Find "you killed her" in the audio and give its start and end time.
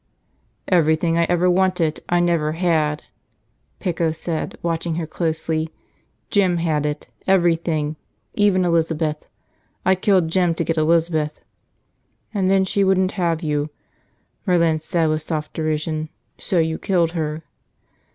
16.57-17.43